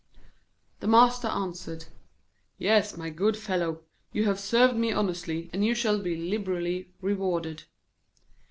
The 0.79 0.87
Miser 0.87 1.27
answered: 1.27 1.85
'Yes, 2.57 2.97
my 2.97 3.11
good 3.11 3.37
fellow, 3.37 3.83
you 4.11 4.25
have 4.25 4.39
served 4.39 4.75
me 4.75 4.91
honestly, 4.91 5.51
and 5.53 5.63
you 5.63 5.75
shall 5.75 5.99
be 6.01 6.15
liberally 6.17 6.95
rewarded.' 7.01 7.65